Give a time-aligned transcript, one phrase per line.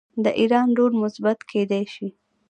[0.23, 2.07] د ایران رول مثبت کیدی شي.